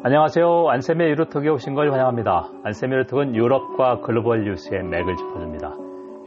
[0.00, 0.68] 안녕하세요.
[0.68, 2.48] 안세미 유로톡에 오신 걸 환영합니다.
[2.62, 5.74] 안세미 유로톡은 유럽과 글로벌 뉴스의 맥을 짚어줍니다.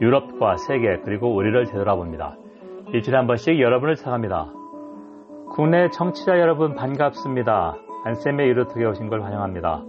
[0.02, 2.36] 유럽과 세계 그리고 우리를 되돌아봅니다.
[2.92, 4.52] 일주일에 한 번씩 여러분을 찾아갑니다.
[5.54, 7.76] 국내 청취자 여러분 반갑습니다.
[8.04, 9.82] 안세미 유로톡에 오신 걸 환영합니다.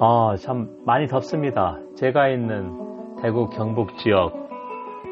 [0.00, 1.78] 아, 참 많이 덥습니다.
[1.96, 4.34] 제가 있는 대구 경북 지역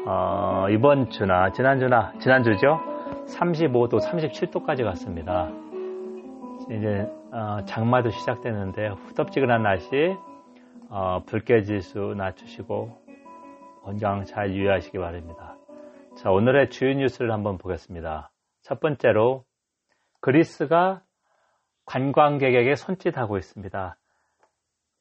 [0.05, 2.79] 어, 이번 주나 지난주나 지난주죠.
[3.27, 5.49] 35도, 37도까지 갔습니다.
[6.69, 10.15] 이제 어, 장마도 시작되는데 후덥지근한 날씨
[10.89, 13.07] 어, 불쾌 지수 낮추시고
[13.83, 15.55] 건강 잘 유의하시기 바랍니다.
[16.17, 18.31] 자 오늘의 주요 뉴스를 한번 보겠습니다.
[18.63, 19.45] 첫 번째로
[20.19, 21.01] 그리스가
[21.85, 23.97] 관광객에게 손짓하고 있습니다.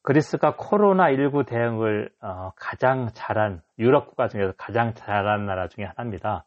[0.03, 6.46] 그리스가 코로나19 대응을 어, 가장 잘한 유럽 국가 중에서 가장 잘한 나라 중에 하나입니다.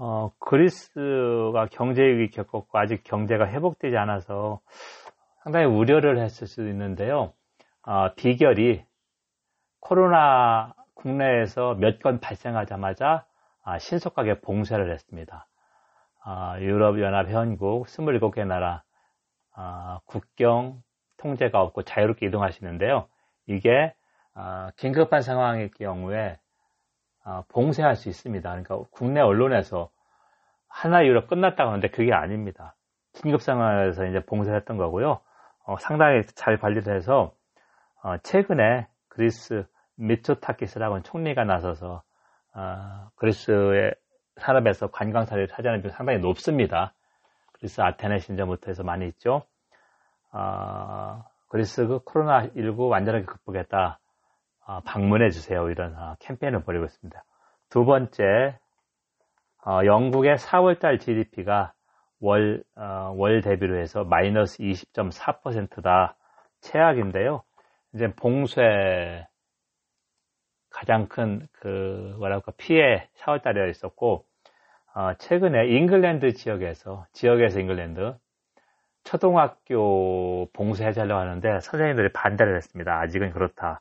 [0.00, 4.60] 어, 그리스가 경제 위기 겪었고 아직 경제가 회복되지 않아서
[5.42, 7.32] 상당히 우려를 했을 수도 있는데요.
[7.82, 8.84] 어, 비결이
[9.80, 13.24] 코로나 국내에서 몇 건 발생하자마자
[13.64, 15.46] 아, 신속하게 봉쇄를 했습니다.
[16.24, 18.82] 아, 유럽연합 회원국 27개 나라
[19.54, 20.82] 아, 국경
[21.18, 23.08] 통제가 없고 자유롭게 이동하시는데요.
[23.46, 23.94] 이게
[24.34, 26.38] 아, 긴급한 상황일 경우에 어,
[27.48, 28.48] 봉쇄할 수 있습니다.
[28.48, 29.90] 그러니까 국내 언론에서
[30.68, 32.74] 하나 유럽 끝났다고 하는데 그게 아닙니다.
[33.14, 35.20] 긴급 상황에서 이제 봉쇄했던 거고요.
[35.64, 37.32] 어, 상당히 잘 관리를 해서
[38.02, 42.02] 어, 최근에 그리스 미초타키스라고 하는 총리가 나서서
[42.54, 43.94] 어, 그리스의
[44.36, 46.94] 산업에서 관광사를 차지하는 비율이 상당히 높습니다.
[47.52, 49.42] 그리스 아테네 신전부터 해서 많이 있죠.
[50.32, 53.98] 어, 그리스 그 코로나19 완전하게 극복했다.
[54.68, 55.70] 어, 방문해 주세요.
[55.70, 57.24] 이런 어, 캠페인을 벌이고 있습니다.
[57.70, 58.58] 두 번째,
[59.64, 61.72] 어, 영국의 4월달 GDP가
[62.20, 66.16] 월, 월 대비로 해서 마이너스 20.4%다.
[66.60, 67.44] 최악인데요.
[67.94, 69.26] 이제 봉쇄
[70.70, 74.26] 가장 큰 그 뭐랄까 피해 4월달에 있었고
[75.18, 78.16] 최근에 잉글랜드 지역에서 지역에서 잉글랜드
[79.04, 83.00] 초등학교 봉쇄 해제하려고 하는데 선생님들이 반대를 했습니다.
[83.00, 83.80] 아직은 그렇다.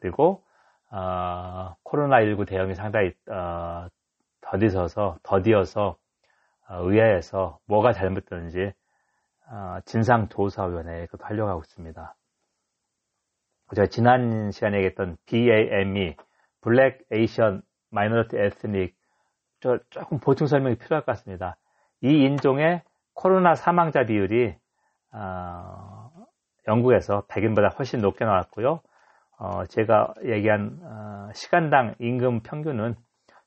[0.00, 0.44] 그리고
[0.90, 3.88] 어, 코로나19 대응이 상당히 어,
[4.40, 5.96] 더디어서 더디어서
[6.68, 8.72] 어, 의회에서 뭐가 잘못됐는지
[9.50, 12.14] 어, 진상조사위원회에 그 하려고 있습니다.
[13.74, 16.16] 제가 지난 시간에 얘기했던 BAME,
[16.62, 18.96] Black Asian Minority Ethnic
[19.60, 21.56] 저 조금 보충 설명이 필요할 것 같습니다.
[22.02, 22.82] 이 인종의
[23.14, 24.54] 코로나 사망자 비율이
[25.12, 26.10] 어,
[26.66, 28.80] 영국에서 백인보다 훨씬 높게 나왔고요.
[29.38, 32.96] 어, 제가 얘기한 어, 시간당 임금 평균은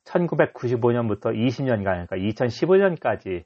[0.06, 3.44] 1995년부터 20년간, 그러니까 2015년까지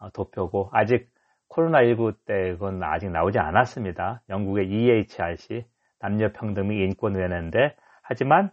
[0.00, 1.08] 어, 도표고 아직
[1.50, 4.22] 코로나19 때 그건 아직 나오지 않았습니다.
[4.28, 5.64] 영국의 EHRC
[6.00, 8.50] 남녀평등 및 인권위원회인데 하지만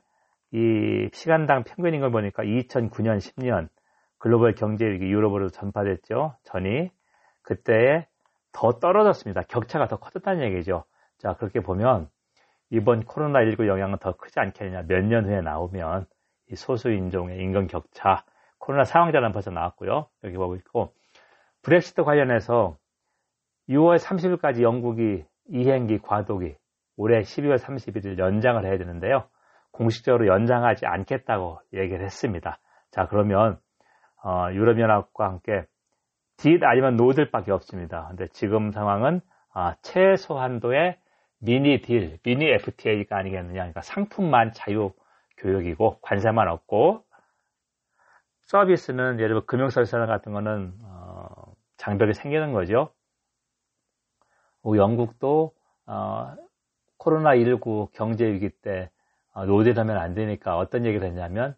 [0.53, 3.69] 이 시간당 평균인 걸 보니까 2009년, 10년
[4.19, 6.35] 글로벌 경제 위기 유럽으로 전파됐죠.
[6.43, 6.91] 전이
[7.41, 8.05] 그때에
[8.51, 9.41] 더 떨어졌습니다.
[9.43, 10.83] 격차가 더 커졌다는 얘기죠.
[11.17, 12.07] 자 그렇게 보면
[12.71, 14.83] 이번 코로나19 영향은 더 크지 않겠느냐.
[14.87, 16.05] 몇 년 후에 나오면
[16.49, 18.23] 이 소수인종의 임금 격차,
[18.57, 20.07] 코로나 사망자는 벌써 나왔고요.
[20.23, 20.93] 여기 보고 있고
[21.63, 22.77] 브렉시트 관련해서
[23.69, 26.55] 6월 30일까지 영국이 이행기 과도기
[26.97, 29.25] 올해 12월 31일 연장을 해야 되는데요.
[29.71, 32.59] 공식적으로 연장하지 않겠다고 얘기를 했습니다.
[32.91, 33.59] 자 그러면
[34.23, 35.65] 어, 유럽연합과 함께
[36.37, 38.07] 딜 아니면 노들밖에 없습니다.
[38.09, 39.21] 근데 지금 상황은
[39.53, 40.97] 아, 최소한도의
[41.41, 43.53] 미니 딜, 미니 FTA가 아니겠느냐.
[43.53, 44.93] 그러니까 상품만 자유
[45.37, 47.03] 교육이고 관세만 없고
[48.43, 51.25] 서비스는 예를 들어 금융서비스 같은 거는 어,
[51.77, 52.91] 장벽이 생기는 거죠.
[54.63, 55.53] 영국도
[55.87, 56.35] 어,
[56.99, 58.91] 코로나19 경제 위기 때
[59.33, 61.55] 어, no deal하면 안 되니까 어떤 얘기를 했냐면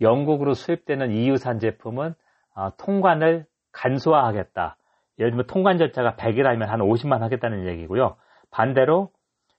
[0.00, 2.14] 영국으로 수입되는 EU산 제품은
[2.54, 4.76] 어, 통관을 간소화하겠다.
[5.18, 8.16] 예를 들면 통관 절차가 100이라면 한 50만 하겠다는 얘기고요.
[8.52, 9.10] 반대로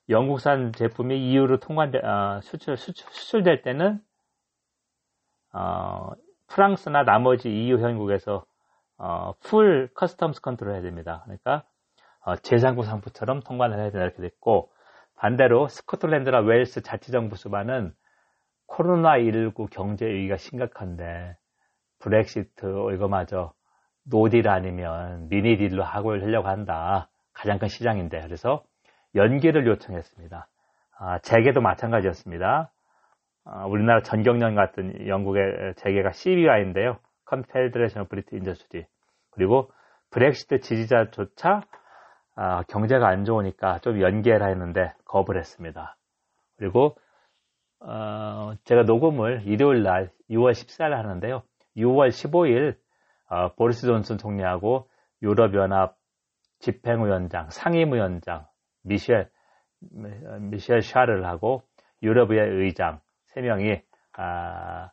[0.08, 4.00] 영국산 제품이 EU로 통관 어, 수출, 수출 수출 될 때는
[5.52, 6.10] 어,
[6.46, 8.46] 프랑스나 나머지 EU 회원국에서
[8.96, 11.22] 어, full customs control 해야 됩니다.
[11.24, 11.64] 그러니까
[12.20, 14.70] 어, 제3국 상품처럼 통관을 해야 된다 이렇게 됐고
[15.16, 17.92] 반대로 스코틀랜드나 웨일스 자치정부 수반은
[18.68, 21.36] 코로나19 경제 위기가 심각한데
[21.98, 23.52] 브렉시트 이거마저
[24.04, 27.08] no deal 아니면 mini deal로 하고 하려고 한다.
[27.32, 28.62] 가장 큰 시장인데 그래서
[29.14, 30.48] 연기를 요청했습니다.
[30.98, 32.70] 아, 재계도 마찬가지였습니다.
[33.44, 36.98] 아, 우리나라 전경련 같은 영국의 재계가 CBI인데요.
[37.26, 38.86] Confederation British Industry
[39.30, 39.70] 그리고
[40.10, 41.62] 브렉시트 지지자조차
[42.36, 45.96] 아, 경제가 안 좋으니까 좀 연기해라 했는데 거부를 했습니다.
[46.56, 46.96] 그리고
[47.80, 51.42] 어, 제가 녹음을 일요일 날 6월 14일 하는데요.
[51.76, 52.76] 6월 15일
[53.28, 54.88] 어, 보리스 존슨 총리하고
[55.22, 55.96] 유럽연합
[56.60, 58.46] 집행위원장, 상임위원장
[58.84, 59.28] 미셸
[60.40, 61.62] 미셸 샤를 하고
[62.02, 63.00] 유럽의 의장
[63.34, 63.82] 3명이
[64.16, 64.90] 아,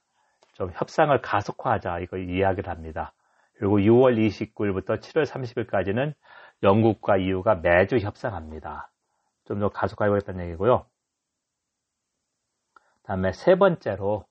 [0.53, 3.13] 좀 협상을 가속화하자 이거 이야기를 합니다.
[3.53, 6.13] 그리고 6월 29일부터 7월 30일까지는
[6.63, 8.89] 영국과 EU가 매주 협상합니다.
[9.45, 10.85] 좀 더 가속화해보겠다는 얘기고요.
[13.03, 14.25] 다음에 세 번째로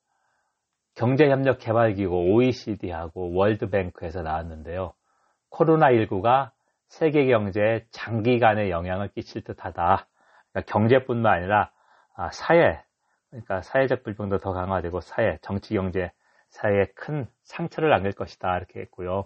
[0.94, 4.94] 경제협력 개발기구 OECD하고 월드뱅크에서 나왔는데요.
[5.50, 6.52] 코로나19가
[6.90, 10.06] 세계 경제에 장기간의 영향을 끼칠 듯하다.
[10.52, 11.70] 그러니까 경제뿐만 아니라
[12.16, 12.82] 아, 사회,
[13.30, 16.10] 그러니까 사회적 불평도 더 강화되고 사회, 정치, 경제,
[16.50, 18.56] 사회에 큰 상처를 남길 것이다.
[18.56, 19.24] 이렇게 했고요.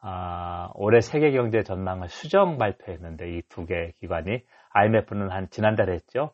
[0.00, 6.30] 아, 올해 세계 경제 전망을 수정 발표했는데 이 두 개 기관이 IMF는 한 지난달에 했죠.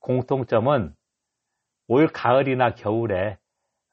[0.00, 0.92] 공통점은
[1.86, 3.38] 올 가을이나 겨울에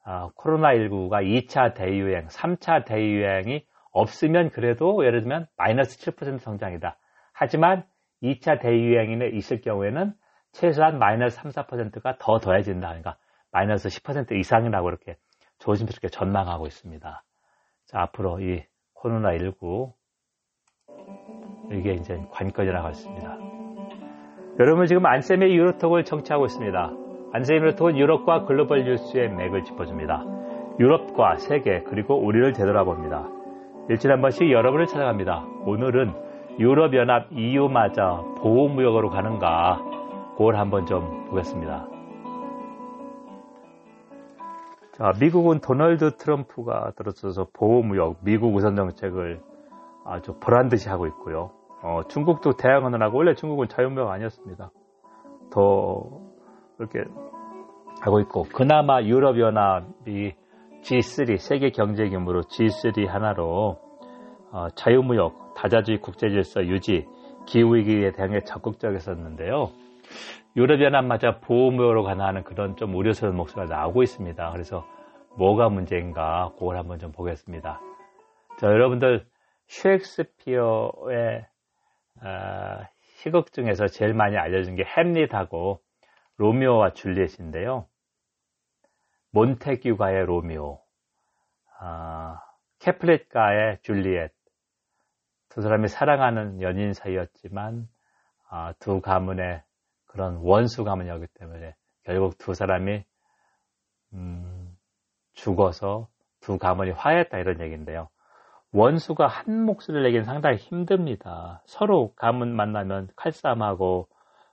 [0.04, 6.96] 아, 코로나19가 2차 대유행, 3차 대유행이 없으면 그래도 예를 들면 마이너스 7% 성장이다.
[7.32, 7.84] 하지만
[8.22, 10.14] 2차 대유행이 있을 경우에는
[10.52, 12.88] 최소한 마이너스 3, 4%가 더 더해진다.
[12.88, 13.16] 그러니까
[13.50, 15.16] 마이너스 10% 이상이라고 이렇게
[15.58, 17.24] 조심스럽게 전망하고 있습니다.
[17.86, 18.64] 자, 앞으로 이
[18.96, 19.92] 코로나19
[21.72, 23.38] 이게 이제 관건이라고 했습니다.
[24.58, 26.92] 여러분 지금 안쌤의 유로톡을 청취하고 있습니다.
[27.32, 30.24] 안쌤의 유로톡은 유럽과 글로벌 뉴스의 맥을 짚어줍니다.
[30.78, 33.41] 유럽과 세계 그리고 우리를 되돌아봅니다.
[33.88, 35.44] 일주일에 한 번씩 여러분을 찾아갑니다.
[35.66, 36.12] 오늘은
[36.58, 39.82] 유럽연합 EU마저 보호무역으로 가는가
[40.36, 41.88] 그걸 한번 좀 보겠습니다.
[44.92, 49.40] 자, 미국은 도널드 트럼프가 들어서서 보호무역, 미국 우선 정책을
[50.04, 51.50] 아주 보란 듯이 하고 있고요.
[51.82, 52.52] 어, 중국도
[53.02, 54.70] 하고 원래 중국은 자유무역 아니었습니다.
[55.50, 56.20] 더
[56.78, 57.04] 이렇게
[58.00, 60.34] 하고 있고 그나마 유럽연합이
[60.82, 63.78] G3 세계 경제 규모로 G3 하나로
[64.50, 67.06] 어, 자유무역, 다자주의 국제질서 유지,
[67.46, 69.70] 기후위기에 대응해 적극적이었는데요.
[70.56, 74.50] 유럽연합마저 보호무역으로 관하는 그런 좀 우려스러운 목소리가 나오고 있습니다.
[74.50, 74.84] 그래서
[75.38, 77.80] 뭐가 문제인가 그걸 한번 좀 보겠습니다.
[78.58, 79.24] 자, 여러분들
[79.68, 81.46] 셰익스피어의
[82.22, 82.78] 어,
[83.22, 85.80] 희극 중에서 제일 많이 알려진 게 햄릿하고
[86.36, 87.86] 로미오와 줄리엣인데요.
[89.32, 90.80] 몬테규가의 로미오,
[91.80, 92.36] 어,
[92.78, 94.32] 캐플릿가의 줄리엣
[95.48, 97.88] 두 사람이 사랑하는 연인 사이였지만
[98.50, 99.62] 어, 두 가문의
[100.06, 101.74] 그런 원수 가문이었기 때문에
[102.04, 103.04] 결국 두 사람이
[104.12, 104.76] 음,
[105.32, 106.08] 죽어서
[106.40, 108.08] 두 가문이 화했다 이런 얘기인데요.
[108.72, 111.62] 원수가 한 목소리를 내기는 상당히 힘듭니다.
[111.66, 114.08] 서로 가문 만나면 칼싸움하고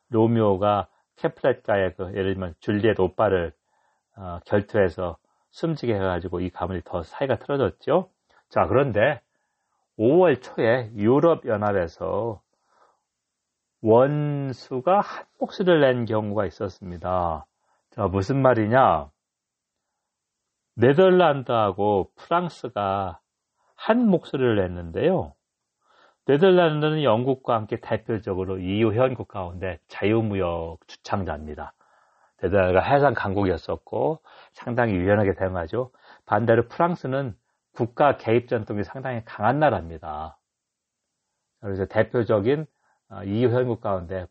[0.10, 0.88] 로미오가
[1.18, 3.54] 캐프렛가의 그 예를 들면 줄리엣 오빠를
[4.20, 5.18] 어, 결투해서
[5.52, 8.10] 숨지게 해가지고 이 가문이 더 사이가 틀어졌죠.
[8.50, 9.22] 자 그런데
[9.98, 12.42] 5월 초에 유럽 연합에서
[13.82, 17.46] 원수가 한 목소리를 낸 경우가 있었습니다.
[17.92, 19.10] 자 무슨 말이냐?
[20.76, 23.20] 네덜란드하고 프랑스가
[23.76, 25.34] 한 목소리를 냈는데요.
[26.26, 31.74] 네덜란드는 영국과 함께 대표적으로 EU 회원국 가운데 자유무역 주창자입니다.
[32.42, 34.20] 네덜란드가 해상 강국이었었고
[34.54, 35.92] 상당히 유연하게 대응하죠.
[36.26, 37.36] 반대로 프랑스는
[37.74, 40.38] 국가 개입 전통이 상당히 강한 나라입니다.
[41.62, 42.66] 그래서 대표적인
[43.26, 44.26] EU 회원국 가운데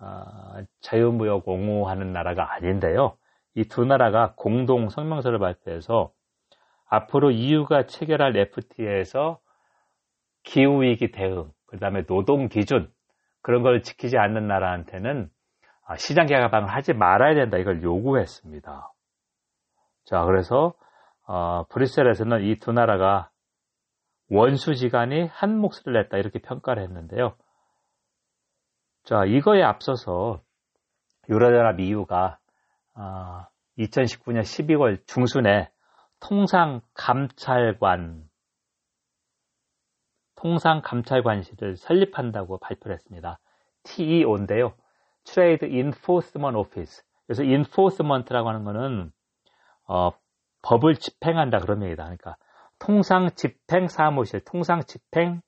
[0.00, 3.16] 어, 자유무역 옹호하는 나라가 아닌데요.
[3.54, 6.12] 이 두 나라가 공동 성명서를 발표해서
[6.86, 9.40] 앞으로 EU가 체결할 FTA에서
[10.42, 12.92] 기후위기 대응, 그 다음에 노동 기준,
[13.42, 15.30] 그런 걸 지키지 않는 나라한테는 아,
[15.98, 17.58] 시장 개방을 하지 말아야 된다.
[17.58, 18.92] 이걸 요구했습니다.
[20.06, 20.74] 자, 그래서
[21.26, 23.30] 어, 브뤼셀에서는 이 두 나라가
[24.30, 26.16] 원수지간이 한 목소리를 냈다.
[26.18, 27.36] 이렇게 평가를 했는데요.
[29.04, 30.40] 자, 이거에 앞서서
[31.28, 32.38] 유럽연합 EU가
[32.94, 33.46] 어,
[33.78, 35.70] 2019년 12월 중순에
[36.20, 38.24] 통상 감찰관
[40.36, 43.38] 통상 감찰관실을 설립한다고 발표를 했습니다.
[43.84, 44.74] TEO인데요.
[45.24, 47.02] Trade Enforcement Office.
[47.26, 49.12] 그래서 Enforcement라고 하는 거는
[49.86, 50.10] 어,
[50.62, 52.04] 법을 집행한다 그런 얘기다.
[52.04, 52.36] 그러니까
[52.78, 55.40] 통상 집행 사무실, 통상 집행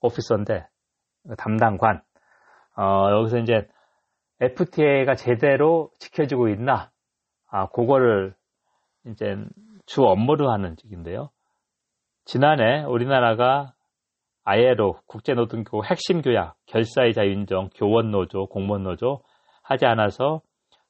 [0.00, 0.68] 오피서인데
[1.38, 2.02] 담당관.
[2.76, 3.68] 어, 여기서 이제
[4.40, 6.90] FTA가 제대로 지켜지고 있나,
[7.48, 8.34] 아, 그거를
[9.06, 9.36] 이제
[9.86, 11.30] 주 업무를 하는 직인데요.
[12.24, 13.72] 지난해 우리나라가
[14.46, 19.20] ILO 국제노동기구 핵심 교약, 결사의 자유인정, 교원노조, 공무원노조
[19.64, 20.40] 하지 않아서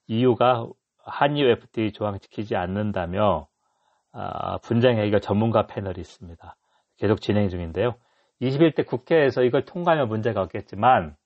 [0.08, 0.66] EU가
[0.98, 3.48] 한EU FTA 조항 지키지 않는다며
[4.12, 6.56] 아, 분쟁 회의가 전문가 패널이 있습니다.
[6.98, 7.94] 계속 진행 중인데요.
[8.42, 11.16] 21대 국회에서 이걸 통과하면 문제가 없겠지만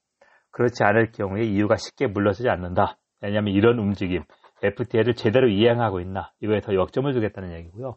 [0.53, 2.97] 그렇지 않을 경우에 EU가 쉽게 물러서지 않는다.
[3.21, 4.23] 왜냐하면 이런 움직임,
[4.63, 7.97] FTA를 제대로 이행하고 있나 이거에 더 역점을 두겠다는 얘기고요.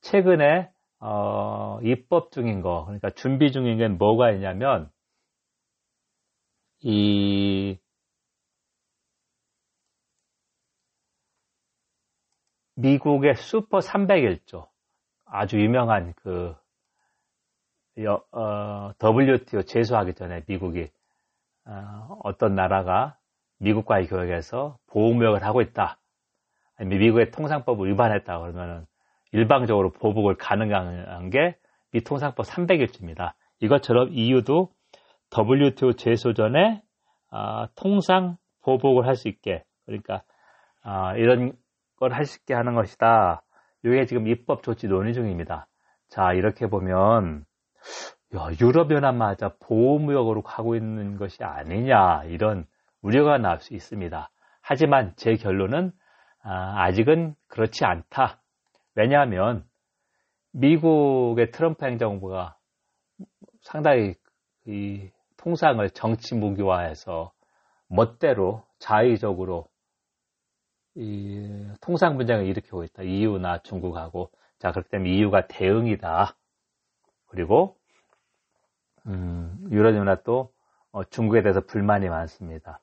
[0.00, 0.70] 최근에
[1.00, 4.90] 어, 입법 중인 거, 그러니까 준비 중인 게 뭐가 있냐면,
[6.80, 7.78] 이,
[12.74, 14.68] 미국의 슈퍼 301조,
[15.24, 16.54] 아주 유명한 그,
[18.32, 20.88] 어, WTO 제소하기 전에 미국이,
[21.64, 23.18] 어, 떤 나라가
[23.58, 25.98] 미국과의 교역에서 보호무역을 하고 있다.
[26.76, 28.38] 아니면 미국의 통상법을 위반했다.
[28.38, 28.86] 그러면은
[29.32, 31.56] 일방적으로 보복을 가능한 게
[31.92, 33.32] 미통상법 300일주입니다.
[33.60, 34.70] 이것처럼 EU도
[35.36, 36.82] WTO 제소전에
[37.30, 40.22] 아, 통상 보복을 할 수 있게 그러니까
[40.82, 41.52] 아, 이런
[41.96, 43.42] 걸 할 수 있게 하는 것이다.
[43.84, 45.66] 이게 지금 입법 조치 논의 중입니다.
[46.08, 47.44] 자 이렇게 보면
[48.36, 52.66] 야, 유럽연합마저 보호무역으로 가고 있는 것이 아니냐 이런
[53.02, 54.30] 우려가 나올 수 있습니다.
[54.62, 55.92] 하지만 제 결론은
[56.42, 58.40] 아, 아직은 그렇지 않다.
[58.98, 59.64] 왜냐하면
[60.50, 62.56] 미국의 트럼프 행정부가
[63.62, 64.16] 상당히
[64.66, 67.30] 이 통상을 정치 무기화해서
[67.86, 69.68] 멋대로 자의적으로
[70.96, 73.04] 이 통상 분쟁을 일으키고 있다.
[73.04, 76.34] EU나 중국하고 자 그렇기 때문에 EU가 대응이다.
[77.26, 77.76] 그리고
[79.06, 80.52] 음, 유럽연합도
[80.90, 82.80] 어, 중국에 대해서 불만이 많습니다.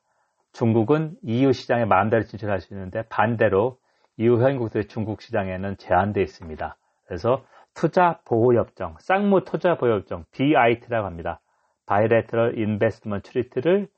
[0.52, 3.78] 중국은 EU 시장에 마음대로 진출할 수 있는데 반대로
[4.18, 6.76] 이후 회원국들의 중국 시장에는 제한되어 있습니다.
[7.06, 7.44] 그래서
[7.74, 11.40] 투자 보호 협정, 쌍무 투자 보호 협정 BIT라고 합니다.
[12.56, 13.88] Investment Treaty를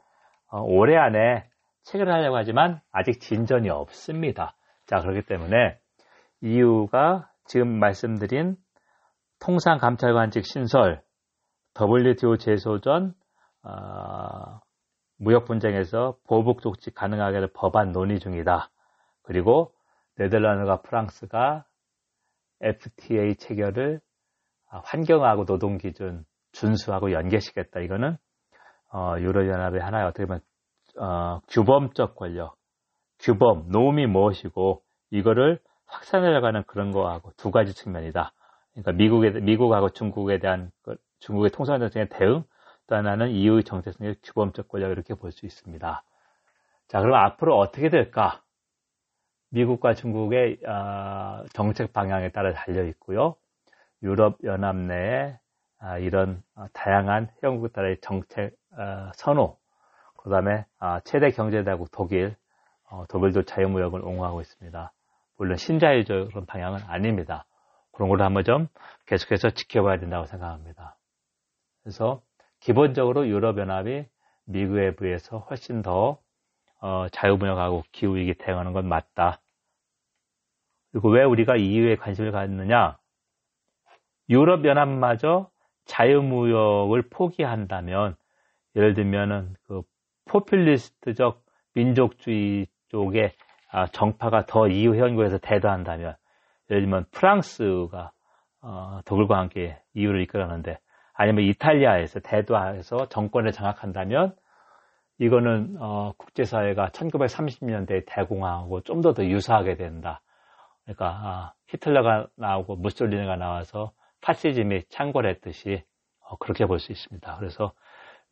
[0.51, 1.45] 어, 올해 안에
[1.85, 4.55] 체결하려고 하지만 아직 진전이 없습니다.
[4.87, 5.79] 자, 그렇기 때문에
[6.43, 8.57] EU가 지금 말씀드린
[9.41, 11.03] 통상감찰관직 신설,
[11.81, 13.15] WTO 제소전,
[13.63, 14.61] 어,
[15.19, 18.71] 무역 분쟁에서 보복 조치 가능하게 법안 논의 중이다.
[19.23, 19.73] 그리고
[20.19, 21.65] 네덜란드가 프랑스가
[22.61, 24.01] FTA 체결을
[24.71, 27.81] 아, 환경하고 노동 기준 준수하고 연계시켰다.
[27.81, 28.17] 이거는
[28.93, 30.41] 어, 유럽연합의 하나의 어떻게 보면
[30.99, 32.57] 어, 규범적 권력,
[33.21, 38.33] 규범, 노움이 무엇이고 이거를 확산해나가는 그런 거하고 두 가지 측면이다.
[38.73, 42.45] 그러니까 미국에 미국하고 중국에 대한 그, 중국의 통상 정책의 대응,
[42.87, 46.03] 또 하나는 EU의 정체성의 규범적 권력 이렇게 볼 수 있습니다.
[46.89, 48.43] 자, 그럼 앞으로 어떻게 될까?
[49.51, 53.37] 미국과 중국의 아, 정책 방향에 따라 달려 있고요.
[54.03, 55.39] 유럽 연합 내에
[55.79, 58.57] 아, 이런 아, 다양한 회원국들의 정책
[59.15, 59.59] 선호,
[60.19, 60.65] 그 다음에
[61.05, 62.37] 최대 경제대국 독일,
[62.91, 64.93] 어, 독일도 자유무역을 옹호하고 있습니다.
[65.37, 67.45] 물론 신자유적 그런 방향은 아닙니다.
[67.93, 68.69] 그런 걸 한번 좀
[69.07, 70.97] 계속해서 지켜봐야 된다고 생각합니다.
[71.83, 72.23] 그래서
[72.61, 74.07] 기본적으로 유럽연합이
[74.45, 76.19] 미국에 비해서 훨씬 더
[76.81, 79.41] 어, 자유무역하고 기후위기 대응하는 건 맞다.
[80.93, 82.99] 그리고 왜 우리가 EU에 관심을 갖느냐?
[84.29, 85.51] 유럽연합마저
[85.87, 88.17] 자유무역을 포기한다면,
[88.77, 89.83] 예를 들면은 그
[90.27, 91.43] 포퓰리스트적
[91.75, 93.33] 민족주의 쪽에
[93.71, 96.15] 아, 정파가 더 EU 회원국에서 대도한다면,
[96.71, 98.13] 예를 들면 프랑스가
[98.61, 100.79] 어, 독일과 함께 EU를 이끌었는데,
[101.13, 104.35] 아니면 이탈리아에서 대도해서 정권을 장악한다면,
[105.19, 110.21] 이거는 어, 국제사회가 1930년대 대공황하고 좀 더 더 유사하게 된다.
[110.85, 115.83] 그러니까 아, 히틀러가 나오고 무솔리니가 나와서 파시즘이 창궐했듯이
[116.21, 117.37] 어, 그렇게 볼 수 있습니다.
[117.39, 117.73] 그래서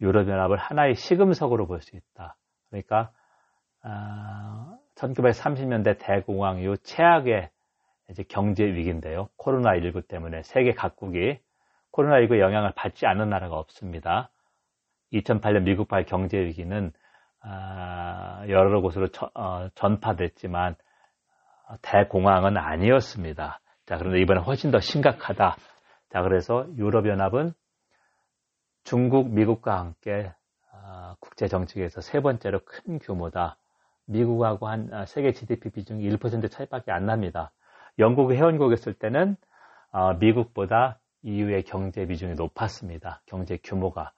[0.00, 2.36] 유럽연합을 하나의 시금석으로 볼 수 있다.
[2.70, 3.10] 그러니까
[4.96, 7.50] 1930년대 아, 대공황 이후 최악의
[8.10, 9.28] 이제 경제 위기인데요.
[9.38, 11.38] 코로나19 때문에 세계 각국이
[11.92, 14.30] 코로나19 영향을 받지 않는 나라가 없습니다.
[15.20, 16.92] 2008년 미국발 경제 위기는
[17.40, 20.76] 아, 여러 곳으로 어, 전파됐지만
[21.82, 23.60] 대공황은 아니었습니다.
[23.86, 25.56] 자, 그런데 이번에 훨씬 더 심각하다.
[26.10, 27.52] 자, 그래서 유럽연합은
[28.84, 30.32] 중국, 미국과 함께
[30.72, 33.56] 아, 국제 정책에서 세 번째로 큰 규모다.
[34.06, 37.52] 미국하고 한 아, 세계 GDP 비중이 1% 차이밖에 안 납니다.
[37.98, 39.36] 영국이 회원국이었을 때는
[39.90, 43.22] 아, 미국보다 EU의 경제 비중이 높았습니다.
[43.26, 44.12] 경제 규모가.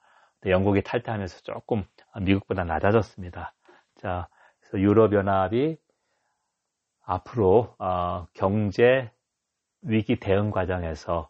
[0.45, 1.83] 영국이 탈퇴하면서 조금
[2.21, 3.53] 미국보다 낮아졌습니다.
[3.95, 4.27] 자,
[4.59, 5.77] 그래서 유럽연합이
[7.03, 9.11] 앞으로 어, 경제
[9.81, 11.29] 위기 대응 과정에서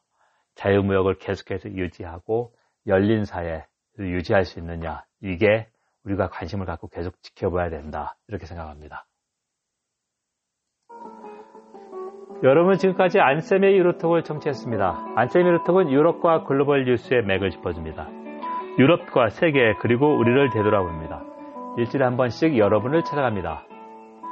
[0.56, 2.54] 자유무역을 계속해서 유지하고
[2.86, 3.66] 열린 사회
[3.98, 5.70] 유지할 수 있느냐 이게
[6.04, 9.06] 우리가 관심을 갖고 계속 지켜봐야 된다 이렇게 생각합니다.
[12.42, 15.13] 여러분 지금까지 안쌤의 유로톡을 청취했습니다.
[15.16, 18.18] 안쌤의 유로톡은 유럽과 글로벌 뉴스의 맥을 짚어줍니다.
[18.79, 21.21] 유럽과 세계 그리고 우리를 되돌아봅니다.
[21.75, 23.63] 일주일에 한 번씩 여러분을 찾아갑니다.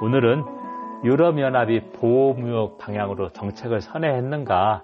[0.01, 0.45] 오늘은
[1.03, 4.83] 유럽연합이 보호무역 방향으로 정책을 선회했는가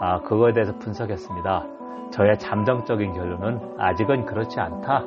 [0.00, 1.66] 아, 그거에 대해서 분석했습니다.
[2.10, 5.04] 저의 잠정적인 결론은 아직은 그렇지 않다.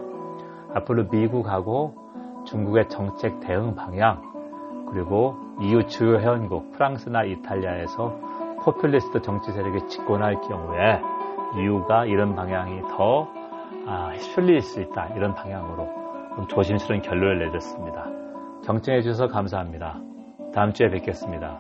[0.73, 1.93] 앞으로 미국하고
[2.45, 4.23] 중국의 정책 대응 방향
[4.91, 8.19] 그리고 EU 주요 회원국 프랑스나 이탈리아에서
[8.63, 10.99] 포퓰리스트 정치 세력이 집권할 경우에
[11.55, 13.42] EU가 이런 방향이 더
[13.85, 15.07] 아, 실릴 수 있다.
[15.15, 15.87] 이런 방향으로
[16.35, 18.09] 좀 조심스러운 결론을 내렸습니다.
[18.65, 19.99] 경청해 주셔서 감사합니다.
[20.53, 21.59] 다음 주에 뵙겠습니다.